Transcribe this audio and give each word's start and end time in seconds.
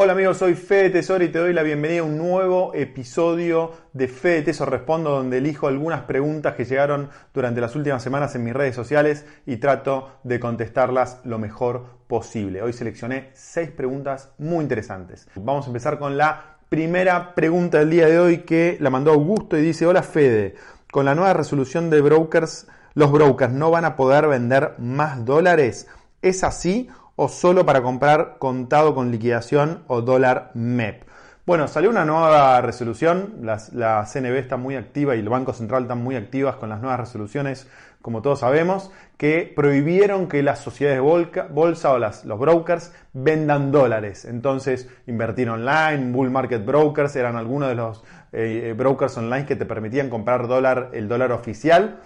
Hola 0.00 0.12
amigos, 0.12 0.38
soy 0.38 0.54
Fede 0.54 0.90
Tesoro 0.90 1.24
y 1.24 1.28
te 1.28 1.40
doy 1.40 1.52
la 1.52 1.64
bienvenida 1.64 2.02
a 2.02 2.04
un 2.04 2.16
nuevo 2.16 2.72
episodio 2.72 3.72
de 3.92 4.06
Fede 4.06 4.42
Tesoro 4.42 4.70
Respondo 4.70 5.10
donde 5.10 5.38
elijo 5.38 5.66
algunas 5.66 6.02
preguntas 6.02 6.54
que 6.54 6.64
llegaron 6.64 7.10
durante 7.34 7.60
las 7.60 7.74
últimas 7.74 8.00
semanas 8.00 8.32
en 8.36 8.44
mis 8.44 8.54
redes 8.54 8.76
sociales 8.76 9.26
y 9.44 9.56
trato 9.56 10.20
de 10.22 10.38
contestarlas 10.38 11.18
lo 11.24 11.40
mejor 11.40 11.84
posible. 12.06 12.62
Hoy 12.62 12.72
seleccioné 12.74 13.30
seis 13.34 13.72
preguntas 13.72 14.30
muy 14.38 14.62
interesantes. 14.62 15.26
Vamos 15.34 15.64
a 15.64 15.70
empezar 15.70 15.98
con 15.98 16.16
la 16.16 16.58
primera 16.68 17.34
pregunta 17.34 17.80
del 17.80 17.90
día 17.90 18.06
de 18.06 18.20
hoy 18.20 18.38
que 18.42 18.76
la 18.78 18.90
mandó 18.90 19.10
Augusto 19.10 19.58
y 19.58 19.62
dice, 19.62 19.84
hola 19.84 20.04
Fede, 20.04 20.54
con 20.92 21.06
la 21.06 21.16
nueva 21.16 21.32
resolución 21.32 21.90
de 21.90 22.02
brokers, 22.02 22.68
los 22.94 23.10
brokers 23.10 23.52
no 23.52 23.72
van 23.72 23.84
a 23.84 23.96
poder 23.96 24.28
vender 24.28 24.74
más 24.78 25.24
dólares. 25.24 25.88
¿Es 26.22 26.44
así 26.44 26.88
o 27.20 27.28
solo 27.28 27.66
para 27.66 27.82
comprar 27.82 28.36
contado 28.38 28.94
con 28.94 29.10
liquidación 29.10 29.82
o 29.88 30.02
dólar 30.02 30.52
MEP. 30.54 31.02
Bueno, 31.46 31.66
salió 31.66 31.90
una 31.90 32.04
nueva 32.04 32.60
resolución, 32.60 33.40
la, 33.42 34.06
CNB 34.06 34.36
está 34.36 34.56
muy 34.56 34.76
activa 34.76 35.16
y 35.16 35.18
el 35.18 35.28
Banco 35.28 35.52
Central 35.52 35.82
están 35.82 35.98
muy 35.98 36.14
activas 36.14 36.54
con 36.56 36.68
las 36.68 36.80
nuevas 36.80 37.00
resoluciones, 37.00 37.68
como 38.02 38.22
todos 38.22 38.38
sabemos, 38.38 38.92
que 39.16 39.52
prohibieron 39.56 40.28
que 40.28 40.44
las 40.44 40.60
sociedades 40.60 41.00
bolsa 41.50 41.92
o 41.92 41.98
los 41.98 42.38
brokers 42.38 42.92
vendan 43.14 43.72
dólares. 43.72 44.24
Entonces, 44.24 44.88
invertir 45.08 45.50
online, 45.50 46.12
bull 46.12 46.30
market 46.30 46.64
brokers 46.64 47.16
eran 47.16 47.34
algunos 47.34 47.68
de 47.68 47.74
los 47.74 48.04
eh, 48.30 48.74
brokers 48.78 49.16
online 49.18 49.44
que 49.44 49.56
te 49.56 49.66
permitían 49.66 50.08
comprar 50.08 50.46
dólar, 50.46 50.90
el 50.92 51.08
dólar 51.08 51.32
oficial 51.32 51.98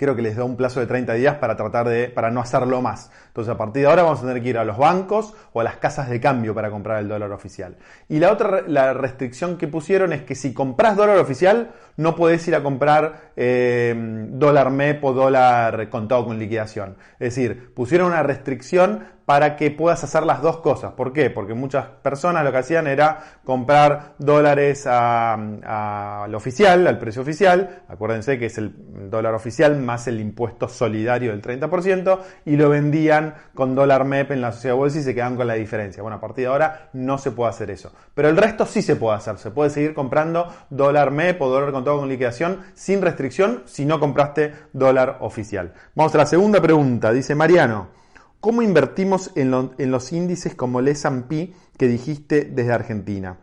creo 0.00 0.16
que 0.16 0.22
les 0.22 0.34
da 0.34 0.44
un 0.44 0.56
plazo 0.56 0.80
de 0.80 0.86
30 0.86 1.12
días 1.12 1.34
para 1.34 1.56
tratar 1.56 1.86
de, 1.86 2.08
para 2.08 2.30
no 2.30 2.40
hacerlo 2.40 2.80
más. 2.80 3.10
Entonces 3.26 3.52
a 3.52 3.58
partir 3.58 3.82
de 3.82 3.88
ahora 3.90 4.02
vamos 4.02 4.20
a 4.20 4.22
tener 4.22 4.42
que 4.42 4.48
ir 4.48 4.56
a 4.56 4.64
los 4.64 4.78
bancos 4.78 5.34
o 5.52 5.60
a 5.60 5.64
las 5.64 5.76
casas 5.76 6.08
de 6.08 6.18
cambio 6.18 6.54
para 6.54 6.70
comprar 6.70 7.00
el 7.00 7.08
dólar 7.08 7.30
oficial. 7.32 7.76
Y 8.08 8.18
la 8.18 8.32
otra, 8.32 8.62
la 8.66 8.94
restricción 8.94 9.58
que 9.58 9.68
pusieron 9.68 10.14
es 10.14 10.22
que 10.22 10.34
si 10.34 10.54
compras 10.54 10.96
dólar 10.96 11.18
oficial, 11.18 11.72
no 11.98 12.16
puedes 12.16 12.48
ir 12.48 12.54
a 12.54 12.62
comprar 12.62 13.32
eh, 13.36 13.94
dólar 14.30 14.70
MEP 14.70 15.04
o 15.04 15.12
dólar 15.12 15.90
contado 15.90 16.24
con 16.24 16.38
liquidación. 16.38 16.96
Es 17.18 17.34
decir, 17.34 17.74
pusieron 17.74 18.06
una 18.06 18.22
restricción 18.22 19.04
para 19.30 19.54
que 19.54 19.70
puedas 19.70 20.02
hacer 20.02 20.24
las 20.24 20.42
dos 20.42 20.56
cosas. 20.56 20.94
¿Por 20.94 21.12
qué? 21.12 21.30
Porque 21.30 21.54
muchas 21.54 21.86
personas 21.86 22.42
lo 22.42 22.50
que 22.50 22.58
hacían 22.58 22.88
era 22.88 23.20
comprar 23.44 24.14
dólares 24.18 24.88
al 24.88 26.34
oficial, 26.34 26.84
al 26.88 26.98
precio 26.98 27.22
oficial, 27.22 27.84
acuérdense 27.86 28.40
que 28.40 28.46
es 28.46 28.58
el 28.58 28.74
dólar 29.08 29.34
oficial 29.34 29.78
más 29.78 30.08
el 30.08 30.18
impuesto 30.18 30.68
solidario 30.68 31.30
del 31.30 31.42
30%, 31.42 32.18
y 32.44 32.56
lo 32.56 32.70
vendían 32.70 33.34
con 33.54 33.76
dólar 33.76 34.04
MEP 34.04 34.32
en 34.32 34.40
la 34.40 34.50
sociedad 34.50 34.74
bolsa 34.74 34.98
y 34.98 35.02
se 35.02 35.14
quedan 35.14 35.36
con 35.36 35.46
la 35.46 35.54
diferencia. 35.54 36.02
Bueno, 36.02 36.16
a 36.16 36.20
partir 36.20 36.46
de 36.46 36.50
ahora 36.50 36.88
no 36.94 37.16
se 37.16 37.30
puede 37.30 37.50
hacer 37.50 37.70
eso. 37.70 37.92
Pero 38.12 38.30
el 38.30 38.36
resto 38.36 38.66
sí 38.66 38.82
se 38.82 38.96
puede 38.96 39.16
hacer. 39.16 39.38
Se 39.38 39.52
puede 39.52 39.70
seguir 39.70 39.94
comprando 39.94 40.52
dólar 40.70 41.12
MEP 41.12 41.40
o 41.40 41.48
dólar 41.48 41.70
contado 41.70 42.00
con 42.00 42.08
liquidación 42.08 42.62
sin 42.74 43.00
restricción 43.00 43.62
si 43.66 43.86
no 43.86 44.00
compraste 44.00 44.54
dólar 44.72 45.18
oficial. 45.20 45.72
Vamos 45.94 46.12
a 46.16 46.18
la 46.18 46.26
segunda 46.26 46.60
pregunta. 46.60 47.12
Dice 47.12 47.36
Mariano. 47.36 48.00
¿Cómo 48.40 48.62
invertimos 48.62 49.32
en, 49.34 49.50
los 49.50 50.12
índices 50.12 50.54
como 50.54 50.80
el 50.80 50.88
S&P 50.88 51.52
que 51.76 51.88
dijiste 51.88 52.46
desde 52.46 52.72
Argentina? 52.72 53.36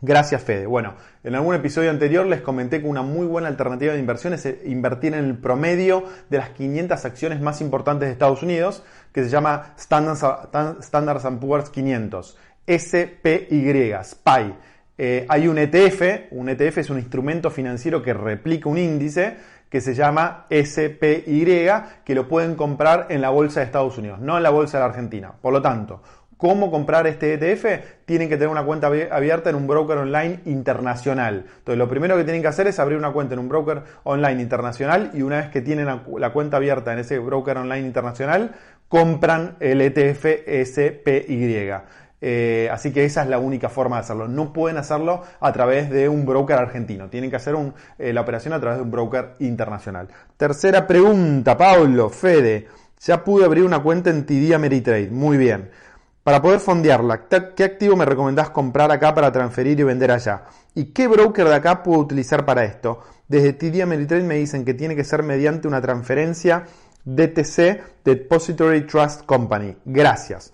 Gracias, 0.00 0.42
Fede. 0.42 0.66
Bueno, 0.66 0.94
en 1.24 1.34
algún 1.34 1.56
episodio 1.56 1.90
anterior 1.90 2.24
les 2.26 2.40
comenté 2.40 2.80
que 2.80 2.86
una 2.86 3.02
muy 3.02 3.26
buena 3.26 3.48
alternativa 3.48 3.94
de 3.94 3.98
inversión 3.98 4.32
es 4.32 4.46
eh, 4.46 4.62
invertir 4.66 5.14
en 5.14 5.24
el 5.24 5.38
promedio 5.38 6.04
de 6.30 6.38
las 6.38 6.50
500 6.50 7.04
acciones 7.04 7.40
más 7.40 7.60
importantes 7.60 8.06
de 8.06 8.12
Estados 8.12 8.44
Unidos, 8.44 8.84
que 9.12 9.24
se 9.24 9.28
llama 9.28 9.74
Standard 9.76 11.40
Poor's 11.40 11.70
500, 11.70 12.38
SPY, 12.68 13.92
SPY. 14.04 14.54
Hay 15.28 15.48
un 15.48 15.58
ETF, 15.58 16.30
un 16.30 16.48
ETF 16.48 16.78
es 16.78 16.90
un 16.90 16.98
instrumento 16.98 17.50
financiero 17.50 18.02
que 18.02 18.14
replica 18.14 18.68
un 18.68 18.78
índice 18.78 19.36
que 19.72 19.80
se 19.80 19.94
llama 19.94 20.44
SPY, 20.50 21.70
que 22.04 22.14
lo 22.14 22.28
pueden 22.28 22.56
comprar 22.56 23.06
en 23.08 23.22
la 23.22 23.30
bolsa 23.30 23.60
de 23.60 23.64
Estados 23.64 23.96
Unidos, 23.96 24.20
no 24.20 24.36
en 24.36 24.42
la 24.42 24.50
bolsa 24.50 24.76
de 24.76 24.84
Argentina. 24.84 25.32
Por 25.40 25.54
lo 25.54 25.62
tanto, 25.62 26.02
¿cómo 26.36 26.70
comprar 26.70 27.06
este 27.06 27.32
ETF? 27.32 28.04
Tienen 28.04 28.28
que 28.28 28.36
tener 28.36 28.50
una 28.50 28.66
cuenta 28.66 28.88
abierta 28.88 29.48
en 29.48 29.56
un 29.56 29.66
broker 29.66 29.96
online 29.96 30.40
internacional. 30.44 31.46
Entonces, 31.56 31.78
lo 31.78 31.88
primero 31.88 32.18
que 32.18 32.24
tienen 32.24 32.42
que 32.42 32.48
hacer 32.48 32.66
es 32.66 32.78
abrir 32.78 32.98
una 32.98 33.12
cuenta 33.12 33.32
en 33.32 33.40
un 33.40 33.48
broker 33.48 33.82
online 34.04 34.42
internacional 34.42 35.10
y 35.14 35.22
una 35.22 35.38
vez 35.38 35.48
que 35.48 35.62
tienen 35.62 35.86
la 35.86 36.32
cuenta 36.34 36.58
abierta 36.58 36.92
en 36.92 36.98
ese 36.98 37.18
broker 37.18 37.56
online 37.56 37.86
internacional, 37.86 38.52
compran 38.88 39.56
el 39.58 39.80
ETF 39.80 40.26
SPY. 40.66 41.72
Eh, 42.24 42.68
así 42.70 42.92
que 42.92 43.04
esa 43.04 43.24
es 43.24 43.28
la 43.28 43.40
única 43.40 43.68
forma 43.68 43.96
de 43.96 44.02
hacerlo. 44.02 44.28
No 44.28 44.52
pueden 44.52 44.78
hacerlo 44.78 45.22
a 45.40 45.52
través 45.52 45.90
de 45.90 46.08
un 46.08 46.24
broker 46.24 46.56
argentino. 46.56 47.08
Tienen 47.08 47.30
que 47.30 47.36
hacer 47.36 47.56
eh, 47.98 48.12
la 48.12 48.20
operación 48.20 48.54
a 48.54 48.60
través 48.60 48.78
de 48.78 48.84
un 48.84 48.92
broker 48.92 49.34
internacional. 49.40 50.06
Tercera 50.36 50.86
pregunta, 50.86 51.56
Pablo, 51.56 52.08
Fede. 52.08 52.68
Ya 53.00 53.24
pude 53.24 53.44
abrir 53.44 53.64
una 53.64 53.82
cuenta 53.82 54.10
en 54.10 54.24
TD 54.24 54.54
Ameritrade. 54.54 55.10
Muy 55.10 55.36
bien. 55.36 55.70
Para 56.22 56.40
poder 56.40 56.60
fondearla, 56.60 57.26
¿qué 57.26 57.64
activo 57.64 57.96
me 57.96 58.04
recomendás 58.04 58.50
comprar 58.50 58.92
acá 58.92 59.12
para 59.12 59.32
transferir 59.32 59.80
y 59.80 59.82
vender 59.82 60.12
allá? 60.12 60.44
¿Y 60.72 60.92
qué 60.92 61.08
broker 61.08 61.48
de 61.48 61.56
acá 61.56 61.82
puedo 61.82 61.98
utilizar 61.98 62.44
para 62.44 62.62
esto? 62.62 63.00
Desde 63.26 63.54
TD 63.54 63.82
Ameritrade 63.82 64.22
me 64.22 64.36
dicen 64.36 64.64
que 64.64 64.74
tiene 64.74 64.94
que 64.94 65.02
ser 65.02 65.24
mediante 65.24 65.66
una 65.66 65.80
transferencia 65.80 66.66
DTC, 67.04 68.04
Depository 68.04 68.86
Trust 68.86 69.26
Company. 69.26 69.76
Gracias. 69.84 70.52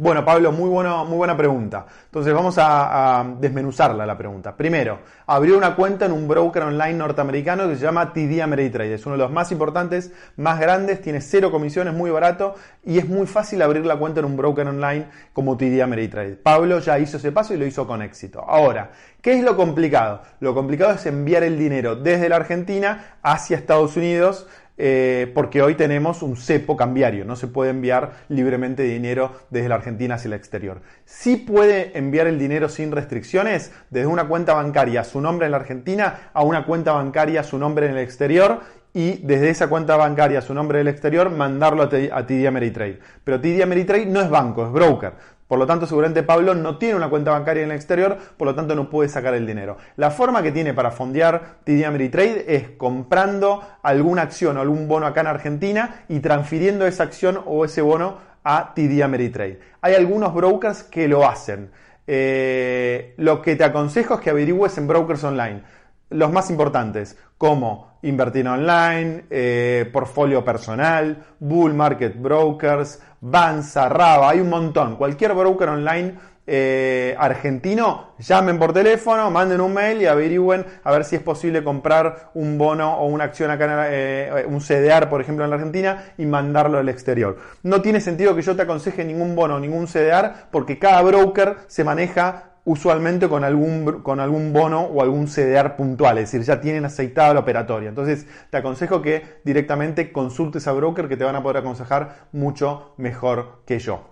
Bueno, 0.00 0.24
Pablo, 0.24 0.52
muy, 0.52 0.70
muy 0.70 1.16
buena 1.16 1.36
pregunta. 1.36 1.84
Entonces 2.04 2.32
vamos 2.32 2.54
a, 2.56 3.34
desmenuzarla 3.40 4.06
la 4.06 4.16
pregunta. 4.16 4.56
Primero, 4.56 5.00
abrió 5.26 5.58
una 5.58 5.74
cuenta 5.74 6.06
en 6.06 6.12
un 6.12 6.28
broker 6.28 6.62
online 6.62 6.94
norteamericano 6.94 7.68
que 7.68 7.74
se 7.74 7.82
llama 7.82 8.12
TD 8.12 8.40
Ameritrade. 8.40 8.94
Es 8.94 9.06
uno 9.06 9.16
de 9.16 9.22
los 9.24 9.32
más 9.32 9.50
importantes, 9.50 10.12
más 10.36 10.60
grandes, 10.60 11.02
tiene 11.02 11.20
cero 11.20 11.50
comisiones, 11.50 11.94
muy 11.94 12.12
barato 12.12 12.54
y 12.84 12.98
es 12.98 13.08
muy 13.08 13.26
fácil 13.26 13.60
abrir 13.60 13.84
la 13.84 13.96
cuenta 13.96 14.20
en 14.20 14.26
un 14.26 14.36
broker 14.36 14.68
online 14.68 15.08
como 15.32 15.56
TD 15.56 15.82
Ameritrade. 15.82 16.36
Pablo 16.36 16.78
ya 16.78 16.96
hizo 17.00 17.16
ese 17.16 17.32
paso 17.32 17.52
y 17.54 17.56
lo 17.56 17.66
hizo 17.66 17.84
con 17.84 18.00
éxito. 18.00 18.44
Ahora, 18.46 18.92
¿qué 19.20 19.32
es 19.32 19.42
lo 19.42 19.56
complicado? 19.56 20.22
Lo 20.38 20.54
complicado 20.54 20.92
es 20.92 21.04
enviar 21.06 21.42
el 21.42 21.58
dinero 21.58 21.96
desde 21.96 22.28
la 22.28 22.36
Argentina 22.36 23.16
hacia 23.20 23.56
Estados 23.56 23.96
Unidos 23.96 24.46
eh, 24.78 25.30
porque 25.34 25.60
hoy 25.60 25.74
tenemos 25.74 26.22
un 26.22 26.36
cepo 26.36 26.76
cambiario, 26.76 27.24
no 27.24 27.34
se 27.34 27.48
puede 27.48 27.70
enviar 27.70 28.12
libremente 28.28 28.84
dinero 28.84 29.32
desde 29.50 29.68
la 29.68 29.74
Argentina 29.74 30.14
hacia 30.14 30.28
el 30.28 30.34
exterior. 30.34 30.82
Sí 31.04 31.36
puede 31.36 31.98
enviar 31.98 32.28
el 32.28 32.38
dinero 32.38 32.68
sin 32.68 32.92
restricciones 32.92 33.72
desde 33.90 34.06
una 34.06 34.28
cuenta 34.28 34.54
bancaria 34.54 35.00
a 35.00 35.04
su 35.04 35.20
nombre 35.20 35.46
en 35.46 35.52
la 35.52 35.58
Argentina 35.58 36.30
a 36.32 36.44
una 36.44 36.64
cuenta 36.64 36.92
bancaria 36.92 37.40
a 37.40 37.44
su 37.44 37.58
nombre 37.58 37.86
en 37.86 37.92
el 37.92 37.98
exterior 37.98 38.60
y 38.94 39.18
desde 39.18 39.50
esa 39.50 39.68
cuenta 39.68 39.96
bancaria 39.96 40.38
a 40.38 40.42
su 40.42 40.54
nombre 40.54 40.78
del 40.78 40.88
exterior 40.88 41.30
mandarlo 41.30 41.82
a 41.82 41.88
TD 42.26 42.46
Ameritrade. 42.46 43.00
Pero 43.24 43.40
TD 43.40 43.62
Ameritrade 43.62 44.06
no 44.06 44.20
es 44.20 44.30
banco, 44.30 44.64
es 44.66 44.72
broker. 44.72 45.12
Por 45.48 45.58
lo 45.58 45.66
tanto, 45.66 45.86
seguramente 45.86 46.22
Pablo 46.22 46.54
no 46.54 46.76
tiene 46.76 46.94
una 46.94 47.08
cuenta 47.08 47.30
bancaria 47.30 47.64
en 47.64 47.70
el 47.70 47.76
exterior, 47.76 48.18
por 48.36 48.46
lo 48.46 48.54
tanto 48.54 48.74
no 48.74 48.90
puede 48.90 49.08
sacar 49.08 49.32
el 49.32 49.46
dinero. 49.46 49.78
La 49.96 50.10
forma 50.10 50.42
que 50.42 50.52
tiene 50.52 50.74
para 50.74 50.90
fondear 50.90 51.56
TD 51.64 51.86
Ameritrade 51.86 52.44
es 52.54 52.68
comprando 52.76 53.62
alguna 53.82 54.22
acción 54.22 54.58
o 54.58 54.60
algún 54.60 54.86
bono 54.86 55.06
acá 55.06 55.22
en 55.22 55.28
Argentina 55.28 56.04
y 56.08 56.20
transfiriendo 56.20 56.86
esa 56.86 57.04
acción 57.04 57.40
o 57.46 57.64
ese 57.64 57.80
bono 57.80 58.18
a 58.44 58.74
TD 58.74 59.02
Ameritrade. 59.02 59.58
Hay 59.80 59.94
algunos 59.94 60.34
brokers 60.34 60.82
que 60.82 61.08
lo 61.08 61.26
hacen. 61.26 61.70
Eh, 62.06 63.14
lo 63.16 63.40
que 63.40 63.56
te 63.56 63.64
aconsejo 63.64 64.14
es 64.14 64.20
que 64.20 64.30
averigües 64.30 64.76
en 64.76 64.86
brokers 64.86 65.24
online. 65.24 65.62
Los 66.10 66.32
más 66.32 66.50
importantes, 66.50 67.18
como 67.36 67.98
Invertir 68.02 68.48
Online, 68.48 69.24
eh, 69.30 69.88
Portfolio 69.92 70.44
Personal, 70.44 71.24
Bull 71.38 71.74
Market 71.74 72.20
Brokers, 72.20 73.00
Banza, 73.20 73.88
Raba, 73.88 74.30
hay 74.30 74.40
un 74.40 74.48
montón. 74.48 74.96
Cualquier 74.96 75.34
broker 75.34 75.68
online 75.68 76.14
eh, 76.50 77.14
argentino, 77.18 78.14
llamen 78.18 78.58
por 78.58 78.72
teléfono, 78.72 79.30
manden 79.30 79.60
un 79.60 79.74
mail 79.74 80.00
y 80.00 80.06
averigüen 80.06 80.64
a 80.82 80.90
ver 80.92 81.04
si 81.04 81.16
es 81.16 81.22
posible 81.22 81.62
comprar 81.62 82.30
un 82.32 82.56
bono 82.56 82.96
o 83.00 83.06
una 83.06 83.24
acción 83.24 83.50
acá, 83.50 83.66
en, 83.66 83.92
eh, 83.92 84.46
un 84.46 84.60
CDR, 84.60 85.10
por 85.10 85.20
ejemplo, 85.20 85.44
en 85.44 85.50
la 85.50 85.56
Argentina 85.56 86.14
y 86.16 86.24
mandarlo 86.24 86.78
al 86.78 86.88
exterior. 86.88 87.36
No 87.64 87.82
tiene 87.82 88.00
sentido 88.00 88.34
que 88.34 88.40
yo 88.40 88.56
te 88.56 88.62
aconseje 88.62 89.04
ningún 89.04 89.36
bono 89.36 89.60
ningún 89.60 89.86
CDR 89.86 90.32
porque 90.50 90.78
cada 90.78 91.02
broker 91.02 91.56
se 91.66 91.84
maneja 91.84 92.52
usualmente 92.68 93.30
con 93.30 93.44
algún, 93.44 94.02
con 94.02 94.20
algún 94.20 94.52
bono 94.52 94.82
o 94.82 95.00
algún 95.00 95.26
CDR 95.26 95.74
puntual, 95.74 96.18
es 96.18 96.30
decir, 96.30 96.46
ya 96.46 96.60
tienen 96.60 96.84
aceitada 96.84 97.32
la 97.32 97.40
operatoria. 97.40 97.88
Entonces, 97.88 98.26
te 98.50 98.58
aconsejo 98.58 99.00
que 99.00 99.40
directamente 99.42 100.12
consultes 100.12 100.68
a 100.68 100.72
broker 100.72 101.08
que 101.08 101.16
te 101.16 101.24
van 101.24 101.34
a 101.34 101.42
poder 101.42 101.56
aconsejar 101.56 102.28
mucho 102.32 102.92
mejor 102.98 103.62
que 103.64 103.78
yo. 103.78 104.02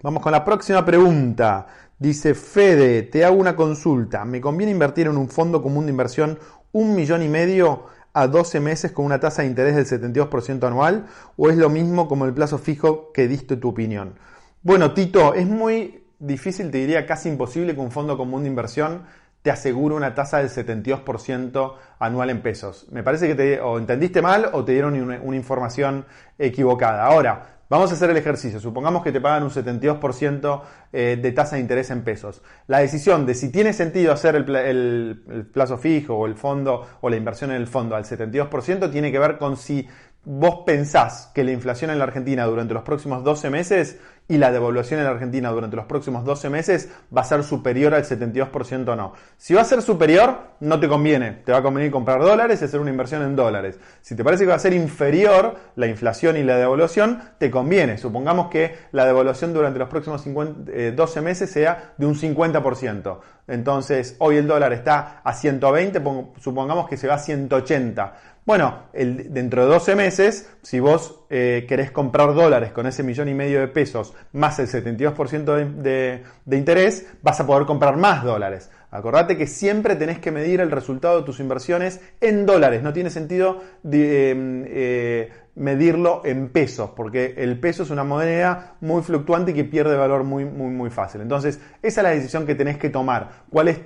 Vamos 0.00 0.22
con 0.22 0.30
la 0.30 0.44
próxima 0.44 0.84
pregunta. 0.84 1.66
Dice 1.98 2.34
Fede, 2.34 3.02
te 3.02 3.24
hago 3.24 3.34
una 3.34 3.56
consulta. 3.56 4.24
¿Me 4.24 4.40
conviene 4.40 4.70
invertir 4.70 5.08
en 5.08 5.16
un 5.16 5.28
fondo 5.28 5.60
común 5.60 5.86
de 5.86 5.90
inversión 5.90 6.38
un 6.70 6.94
millón 6.94 7.22
y 7.22 7.28
medio 7.28 7.86
a 8.12 8.28
12 8.28 8.60
meses 8.60 8.92
con 8.92 9.04
una 9.06 9.18
tasa 9.18 9.42
de 9.42 9.48
interés 9.48 9.74
del 9.74 9.86
72% 9.86 10.64
anual? 10.64 11.06
¿O 11.36 11.50
es 11.50 11.56
lo 11.56 11.68
mismo 11.68 12.06
como 12.06 12.26
el 12.26 12.32
plazo 12.32 12.58
fijo 12.58 13.10
que 13.12 13.26
diste 13.26 13.56
tu 13.56 13.70
opinión? 13.70 14.14
Bueno, 14.62 14.94
Tito, 14.94 15.34
es 15.34 15.48
muy 15.48 16.01
difícil, 16.22 16.70
te 16.70 16.78
diría 16.78 17.04
casi 17.06 17.28
imposible 17.28 17.74
que 17.74 17.80
un 17.80 17.90
fondo 17.90 18.16
común 18.16 18.42
de 18.42 18.48
inversión 18.48 19.02
te 19.42 19.50
asegure 19.50 19.94
una 19.94 20.14
tasa 20.14 20.38
del 20.38 20.48
72% 20.48 21.74
anual 21.98 22.30
en 22.30 22.42
pesos. 22.42 22.86
Me 22.92 23.02
parece 23.02 23.26
que 23.26 23.34
te, 23.34 23.60
o 23.60 23.76
entendiste 23.76 24.22
mal 24.22 24.50
o 24.52 24.64
te 24.64 24.72
dieron 24.72 24.94
una, 25.00 25.36
información 25.36 26.06
equivocada. 26.38 27.04
Ahora, 27.04 27.48
Vamos 27.72 27.90
a 27.90 27.94
hacer 27.94 28.10
el 28.10 28.18
ejercicio. 28.18 28.60
Supongamos 28.60 29.02
que 29.02 29.12
te 29.12 29.20
pagan 29.22 29.44
un 29.44 29.48
72% 29.48 30.62
eh, 30.92 31.18
de 31.18 31.32
tasa 31.32 31.56
de 31.56 31.62
interés 31.62 31.90
en 31.90 32.04
pesos. 32.04 32.42
La 32.66 32.80
decisión 32.80 33.24
de 33.24 33.32
si 33.32 33.50
tiene 33.50 33.72
sentido 33.72 34.12
hacer 34.12 34.34
el, 34.36 35.48
plazo 35.54 35.78
fijo 35.78 36.14
o 36.14 36.26
el 36.26 36.34
fondo 36.34 36.86
o 37.00 37.08
la 37.08 37.16
inversión 37.16 37.50
en 37.50 37.56
el 37.56 37.66
fondo 37.66 37.96
al 37.96 38.04
72% 38.04 38.92
tiene 38.92 39.10
que 39.10 39.18
ver 39.18 39.38
con 39.38 39.56
si 39.56 39.88
vos 40.24 40.60
pensás 40.64 41.30
que 41.34 41.42
la 41.42 41.50
inflación 41.50 41.90
en 41.90 41.98
la 41.98 42.04
Argentina 42.04 42.44
durante 42.44 42.74
los 42.74 42.84
próximos 42.84 43.24
12 43.24 43.50
meses 43.50 43.98
y 44.28 44.38
la 44.38 44.52
devaluación 44.52 45.00
en 45.00 45.06
la 45.06 45.10
Argentina 45.10 45.50
durante 45.50 45.76
los 45.76 45.86
próximos 45.86 46.24
12 46.24 46.48
meses 46.48 46.88
va 47.14 47.22
a 47.22 47.24
ser 47.24 47.42
superior 47.42 47.92
al 47.92 48.04
72% 48.04 48.88
o 48.88 48.96
no. 48.96 49.14
Si 49.36 49.52
va 49.52 49.62
a 49.62 49.64
ser 49.64 49.82
superior, 49.82 50.38
no 50.60 50.78
te 50.78 50.88
conviene. 50.88 51.32
Te 51.44 51.50
va 51.50 51.58
a 51.58 51.62
convenir 51.62 51.90
comprar 51.90 52.20
dólares 52.20 52.62
y 52.62 52.64
hacer 52.64 52.80
una 52.80 52.90
inversión 52.90 53.22
en 53.22 53.34
dólares. 53.34 53.78
Si 54.00 54.14
te 54.14 54.22
parece 54.22 54.44
que 54.44 54.50
va 54.50 54.54
a 54.54 54.60
ser 54.60 54.74
inferior 54.74 55.56
la 55.74 55.88
inflación 55.88 56.36
y 56.36 56.44
la 56.44 56.56
devaluación, 56.56 57.20
te 57.38 57.50
conviene. 57.50 57.98
Supongamos 57.98 58.48
que 58.48 58.76
la 58.92 59.04
devaluación 59.04 59.52
durante 59.52 59.80
los 59.80 59.88
próximos 59.88 60.24
12 60.24 60.62
eh, 60.72 61.22
meses 61.22 61.50
sea 61.50 61.94
de 61.98 62.06
un 62.06 62.14
50%. 62.14 63.18
Entonces, 63.48 64.14
hoy 64.20 64.36
el 64.36 64.46
dólar 64.46 64.72
está 64.72 65.20
a 65.24 65.34
120, 65.34 66.00
supongamos 66.40 66.88
que 66.88 66.96
se 66.96 67.08
va 67.08 67.14
a 67.14 67.18
180 67.18 68.14
bueno, 68.44 68.84
dentro 68.92 69.62
de 69.62 69.68
12 69.68 69.94
meses, 69.94 70.50
si 70.62 70.80
vos 70.80 71.20
eh, 71.30 71.64
querés 71.68 71.92
comprar 71.92 72.34
dólares 72.34 72.72
con 72.72 72.86
ese 72.86 73.04
millón 73.04 73.28
y 73.28 73.34
medio 73.34 73.60
de 73.60 73.68
pesos 73.68 74.14
más 74.32 74.58
el 74.58 74.66
72% 74.66 75.76
de, 75.76 76.22
interés, 76.50 77.06
vas 77.22 77.38
a 77.38 77.46
poder 77.46 77.66
comprar 77.66 77.96
más 77.96 78.24
dólares. 78.24 78.68
Acordate 78.90 79.36
que 79.38 79.46
siempre 79.46 79.96
tenés 79.96 80.18
que 80.18 80.32
medir 80.32 80.60
el 80.60 80.70
resultado 80.70 81.20
de 81.20 81.24
tus 81.24 81.40
inversiones 81.40 82.00
en 82.20 82.44
dólares. 82.44 82.82
No 82.82 82.92
tiene 82.92 83.10
sentido 83.10 83.62
em, 83.84 84.64
eh, 84.66 85.30
medirlo 85.54 86.22
en 86.24 86.48
pesos, 86.48 86.90
porque 86.96 87.34
el 87.38 87.58
peso 87.58 87.84
es 87.84 87.90
una 87.90 88.04
moneda 88.04 88.76
muy 88.80 89.02
fluctuante 89.02 89.52
y 89.52 89.54
que 89.54 89.64
pierde 89.64 89.96
valor 89.96 90.24
muy, 90.24 90.44
muy, 90.44 90.70
muy 90.70 90.90
fácil. 90.90 91.20
Entonces, 91.20 91.58
esa 91.80 92.00
es 92.00 92.04
la 92.04 92.10
decisión 92.10 92.44
que 92.44 92.54
tenés 92.54 92.76
que 92.76 92.90
tomar. 92.90 93.44
¿Cuál 93.48 93.68
es 93.68 93.78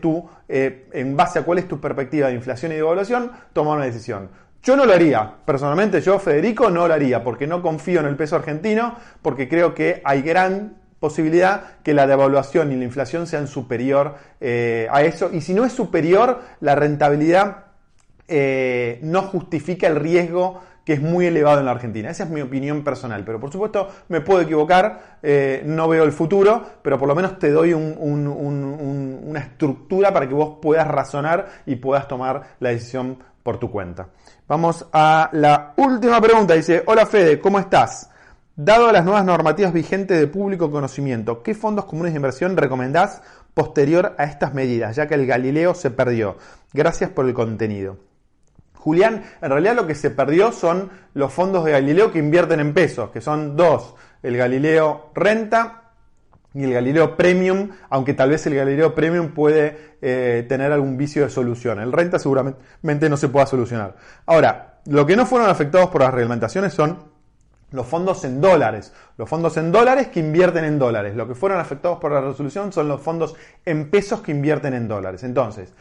eh, 0.49 0.89
en 0.93 1.17
base 1.17 1.41
a 1.41 1.43
cuál 1.43 1.59
es 1.59 1.69
tu 1.69 1.81
perspectiva 1.81 2.29
de 2.29 2.35
inflación 2.35 2.73
y 2.73 2.77
devaluación, 2.77 3.33
toma 3.53 3.73
una 3.73 3.85
decisión. 3.85 4.29
Yo 4.63 4.77
no 4.77 4.85
lo 4.85 4.93
haría, 4.93 5.33
personalmente. 5.45 6.01
Yo, 6.01 6.19
Federico, 6.19 6.71
no 6.71 6.89
lo 6.89 6.95
haría, 6.95 7.23
porque 7.23 7.47
no 7.47 7.63
confío 7.63 8.01
en 8.01 8.07
el 8.07 8.17
peso 8.17 8.37
argentino, 8.37 8.97
porque 9.23 9.49
creo 9.49 9.75
que 9.75 10.03
hay 10.05 10.23
gran 10.23 10.77
posibilidad 10.99 11.79
que 11.83 11.95
la 11.95 12.07
devaluación 12.07 12.73
y 12.73 12.77
la 12.77 12.85
inflación 12.85 13.27
sean 13.27 13.47
superior 13.47 14.15
eh, 14.41 14.89
a 14.91 15.03
eso, 15.03 15.31
y 15.33 15.41
si 15.41 15.55
no 15.55 15.65
es 15.65 15.73
superior, 15.73 16.41
la 16.61 16.75
rentabilidad 16.75 17.67
eh, 18.29 18.99
no 19.03 19.23
justifica 19.23 19.87
el 19.87 19.97
riesgo 19.97 20.61
que 20.85 20.95
es 20.95 21.03
muy 21.03 21.27
elevado 21.27 21.59
en 21.59 21.67
la 21.67 21.73
Argentina. 21.73 22.11
Esa 22.11 22.25
es 22.25 22.31
mi 22.31 22.41
opinión 22.41 22.85
personal, 22.85 23.25
pero 23.25 23.41
por 23.41 23.51
supuesto 23.51 23.89
me 24.09 24.21
puedo 24.21 24.41
equivocar, 24.41 25.19
eh, 25.21 25.63
no 25.67 25.89
veo 25.89 26.05
el 26.05 26.13
futuro, 26.13 26.65
pero 26.81 26.97
por 26.97 27.09
lo 27.09 27.15
menos 27.17 27.41
te 27.41 27.51
doy 27.51 27.73
una 27.73 29.41
estructura 29.41 30.13
para 30.13 30.29
que 30.29 30.35
vos 30.35 30.59
puedas 30.63 30.87
razonar 30.87 31.49
y 31.67 31.75
puedas 31.75 32.07
tomar 32.07 32.57
la 32.61 32.69
decisión 32.69 33.19
por 33.47 33.59
tu 33.59 33.71
cuenta. 33.71 34.09
Vamos 34.49 34.85
a 34.93 35.31
la 35.33 35.73
última 35.77 36.21
pregunta. 36.21 36.55
Dice, 36.55 36.83
hola 36.85 37.07
Fede, 37.07 37.39
¿cómo 37.39 37.61
estás? 37.61 38.11
Dado 38.57 38.91
las 38.91 39.05
nuevas 39.05 39.25
normativas 39.25 39.73
vigentes 39.73 40.19
de 40.19 40.27
público 40.27 40.69
conocimiento, 40.69 41.45
¿qué 41.45 41.55
fondos 41.55 41.85
comunes 41.85 42.13
de 42.13 42.17
inversión 42.17 42.57
recomendás 42.57 43.23
posterior 43.55 44.17
a 44.19 44.25
estas 44.25 44.53
medidas, 44.53 44.97
ya 44.97 45.07
que 45.07 45.15
el 45.15 45.27
Galileo 45.27 45.75
se 45.75 45.93
perdió? 45.93 46.39
Gracias 46.73 47.11
por 47.11 47.27
el 47.27 47.35
contenido. 47.35 47.99
Julián, 48.75 49.23
en 49.41 49.51
realidad 49.51 49.77
lo 49.77 49.87
que 49.87 49.95
se 49.95 50.11
perdió 50.11 50.51
son 50.51 50.91
los 51.15 51.33
fondos 51.33 51.65
de 51.65 51.71
Galileo 51.71 52.11
que 52.11 52.19
invierten 52.19 52.59
en 52.59 52.75
pesos, 52.75 53.11
que 53.11 53.21
son 53.21 53.57
dos, 53.57 53.95
el 54.25 54.37
Galileo 54.37 55.11
Renta 55.15 55.86
ni 56.57 56.65
el 56.65 56.73
Galileo 56.73 57.19
Premium, 57.19 57.69
aunque 57.91 58.15
tal 58.15 58.31
vez 58.31 58.47
el 58.47 58.55
Galileo 58.55 58.95
Premium 58.95 59.33
puede 59.33 59.97
eh, 60.01 60.47
tener 60.49 60.73
algún 60.73 60.97
vicio 60.97 61.23
de 61.23 61.29
solución. 61.29 61.79
El 61.81 61.93
renta 61.93 62.19
seguramente 62.19 63.11
no 63.11 63.19
se 63.19 63.29
pueda 63.29 63.45
solucionar. 63.45 63.97
Ahora, 64.25 64.79
lo 64.87 65.05
que 65.05 65.17
no 65.17 65.27
fueron 65.27 65.51
afectados 65.51 65.91
por 65.91 66.01
las 66.01 66.15
reglamentaciones 66.15 66.73
son 66.73 66.97
los 67.73 67.87
fondos 67.87 68.25
en 68.25 68.41
dólares. 68.41 68.95
Los 69.19 69.29
fondos 69.29 69.59
en 69.59 69.71
dólares 69.71 70.09
que 70.09 70.21
invierten 70.21 70.65
en 70.65 70.79
dólares. 70.79 71.15
Lo 71.15 71.29
que 71.29 71.35
fueron 71.35 71.61
afectados 71.61 71.99
por 71.99 72.11
la 72.11 72.23
resolución 72.23 72.73
son 72.73 72.89
los 72.89 73.03
fondos 73.03 73.35
en 73.67 73.91
pesos 73.91 74.23
que 74.23 74.31
invierten 74.31 74.73
en 74.73 74.89
dólares. 74.89 75.25
Entonces, 75.25 75.75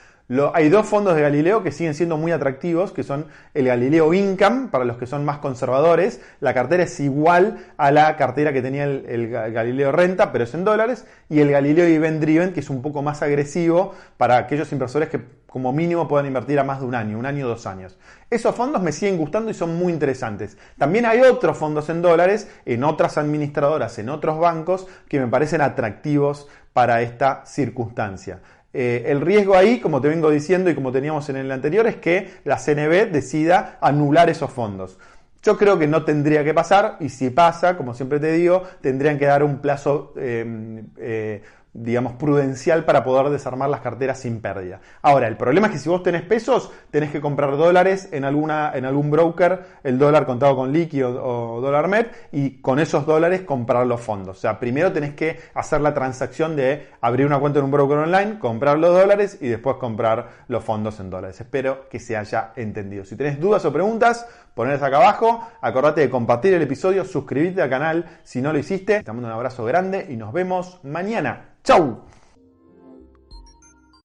hay 0.56 0.70
dos 0.70 0.88
fondos 0.88 1.16
de 1.16 1.22
Galileo 1.22 1.62
que 1.62 1.72
siguen 1.72 1.94
siendo 1.94 2.18
muy 2.18 2.32
atractivos, 2.32 2.92
que 2.92 3.04
son 3.04 3.28
el 3.54 3.68
Galileo 3.68 4.12
Income, 4.12 4.70
para 4.72 4.84
los 4.84 4.98
que 4.98 5.06
son 5.06 5.24
más 5.24 5.38
conservadores. 5.38 6.20
La 6.40 6.54
cartera 6.54 6.84
es 6.84 7.00
igual 7.00 7.58
a 7.78 7.92
la 7.92 8.18
cartera 8.18 8.52
que 8.52 8.64
tenía 8.64 8.86
el, 8.86 9.30
Galileo 9.30 9.92
Renta, 9.92 10.32
pero 10.32 10.46
es 10.46 10.54
en 10.56 10.66
dólares. 10.66 11.06
Y 11.30 11.42
el 11.42 11.52
Galileo 11.52 11.86
Event 11.86 12.22
Driven, 12.22 12.54
que 12.54 12.62
es 12.62 12.70
un 12.72 12.82
poco 12.82 13.04
más 13.04 13.22
agresivo 13.22 13.94
para 14.18 14.38
aquellos 14.38 14.72
inversores 14.72 15.10
que 15.10 15.22
como 15.46 15.72
mínimo 15.72 16.08
puedan 16.08 16.26
invertir 16.26 16.60
a 16.60 16.64
más 16.66 16.82
de 16.82 16.86
un 16.86 16.96
año, 16.96 17.18
un 17.18 17.26
año 17.26 17.46
o 17.46 17.50
dos 17.50 17.66
años. 17.66 17.98
Esos 18.30 18.54
fondos 18.56 18.82
me 18.82 18.92
siguen 18.92 19.18
gustando 19.18 19.52
y 19.52 19.54
son 19.54 19.78
muy 19.78 19.94
interesantes. 19.94 20.58
También 20.78 21.06
hay 21.06 21.22
otros 21.22 21.58
fondos 21.58 21.88
en 21.90 22.02
dólares, 22.02 22.50
en 22.66 22.84
otras 22.84 23.18
administradoras, 23.18 23.98
en 24.00 24.10
otros 24.10 24.38
bancos, 24.40 24.88
que 25.08 25.20
me 25.20 25.28
parecen 25.28 25.62
atractivos 25.62 26.48
para 26.74 27.02
esta 27.02 27.46
circunstancia. 27.46 28.42
Eh, 28.78 29.10
el 29.10 29.22
riesgo 29.22 29.56
ahí, 29.56 29.80
como 29.80 30.02
te 30.02 30.10
vengo 30.10 30.30
diciendo 30.30 30.70
y 30.70 30.76
como 30.76 30.92
teníamos 30.92 31.30
en 31.30 31.38
el 31.38 31.50
anterior, 31.50 31.88
es 31.88 31.96
que 31.96 32.30
la 32.44 32.58
CNB 32.58 33.10
decida 33.10 33.78
anular 33.80 34.30
esos 34.30 34.52
fondos. 34.52 35.00
Yo 35.42 35.58
creo 35.58 35.80
que 35.80 35.88
no 35.88 36.04
tendría 36.04 36.44
que 36.44 36.54
pasar 36.54 36.98
y 37.00 37.08
si 37.08 37.30
pasa, 37.30 37.78
como 37.78 37.94
siempre 37.94 38.20
te 38.20 38.34
digo, 38.34 38.64
tendrían 38.82 39.18
que 39.18 39.28
dar 39.28 39.44
un 39.44 39.60
plazo 39.60 40.12
eh, 40.18 40.84
eh, 40.98 41.42
digamos, 41.76 42.14
prudencial 42.14 42.86
para 42.86 43.04
poder 43.04 43.30
desarmar 43.30 43.70
las 43.70 43.82
carteras 43.82 44.20
sin 44.20 44.40
pérdida. 44.40 44.80
Ahora, 45.02 45.28
el 45.28 45.36
problema 45.36 45.68
es 45.68 45.74
que 45.74 45.80
si 45.80 45.90
vos 45.90 46.02
tenés 46.04 46.22
pesos, 46.22 46.72
tenés 46.90 47.12
que 47.12 47.20
comprar 47.20 47.58
dólares 47.58 48.08
en, 48.14 48.24
alguna, 48.24 48.72
en 48.74 48.86
algún 48.86 49.12
broker, 49.12 49.60
el 49.84 50.00
dólar 50.00 50.26
contado 50.26 50.56
con 50.56 50.72
líquido 50.72 51.22
o 51.22 51.60
dólar 51.60 51.90
MEP, 51.90 52.14
y 52.32 52.62
con 52.62 52.80
esos 52.80 53.06
dólares 53.06 53.42
comprar 53.42 53.86
los 53.86 54.00
fondos. 54.00 54.38
O 54.38 54.40
sea, 54.40 54.58
primero 54.58 54.94
tenés 54.94 55.16
que 55.16 55.38
hacer 55.54 55.82
la 55.82 55.94
transacción 55.94 56.56
de 56.56 56.88
abrir 57.02 57.26
una 57.26 57.40
cuenta 57.40 57.60
en 57.60 57.66
un 57.66 57.72
broker 57.72 57.98
online, 57.98 58.40
comprar 58.40 58.80
los 58.80 58.94
dólares 58.98 59.38
y 59.42 59.50
después 59.50 59.76
comprar 59.76 60.30
los 60.48 60.64
fondos 60.64 61.00
en 61.02 61.10
dólares. 61.10 61.42
Espero 61.42 61.90
que 61.90 62.00
se 62.00 62.16
haya 62.16 62.54
entendido. 62.56 63.04
Si 63.04 63.18
tenés 63.18 63.38
dudas 63.38 63.66
o 63.66 63.74
preguntas, 63.74 64.26
ponedlas 64.54 64.82
acá 64.82 64.98
abajo. 64.98 65.46
Acordate 65.60 66.02
de 66.02 66.10
compartir 66.10 66.54
el 66.54 66.62
episodio, 66.62 67.04
suscribirte 67.04 67.62
al 67.62 67.70
canal 67.70 68.06
si 68.24 68.42
no 68.42 68.54
lo 68.54 68.60
hiciste. 68.60 69.04
Te 69.04 69.12
mando 69.12 69.28
un 69.28 69.34
abrazo 69.34 69.66
grande 69.66 70.08
y 70.10 70.16
nos 70.16 70.32
vemos 70.32 70.80
mañana. 70.84 71.56
Tchau! 71.66 71.98